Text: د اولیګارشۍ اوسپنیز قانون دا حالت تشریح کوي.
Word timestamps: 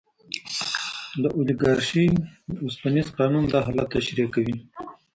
د 1.23 1.23
اولیګارشۍ 1.37 2.09
اوسپنیز 2.65 3.07
قانون 3.17 3.43
دا 3.51 3.59
حالت 3.65 3.87
تشریح 3.95 4.27
کوي. 4.35 4.57